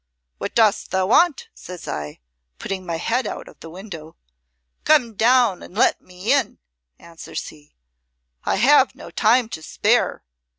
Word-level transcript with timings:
'What 0.39 0.55
dost 0.55 0.89
thou 0.89 1.05
want?' 1.05 1.47
says 1.53 1.87
I, 1.87 2.21
putting 2.57 2.83
my 2.87 2.95
head 2.97 3.27
out 3.27 3.47
of 3.47 3.59
the 3.59 3.69
window. 3.69 4.15
'Come 4.83 5.13
down 5.13 5.61
and 5.61 5.75
let 5.75 6.01
me 6.01 6.33
in,' 6.33 6.57
answers 6.97 7.49
he; 7.49 7.75
'I 8.43 8.55
have 8.55 8.95
no 8.95 9.11
time 9.11 9.47
to 9.49 9.61
spare. 9.61 10.23